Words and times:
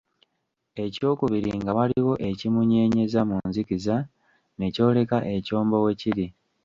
Eky'okubiri 0.85 1.51
nga 1.59 1.71
waliwo 1.77 2.13
ekimunyeenyeza 2.29 3.19
mu 3.29 3.37
nzikiza 3.47 3.95
ne 4.57 4.67
kyoleka 4.73 5.17
ekyombo 5.35 5.77
we 5.85 5.91
kiri. 6.01 6.27